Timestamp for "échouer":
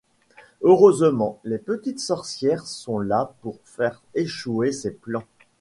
4.15-4.71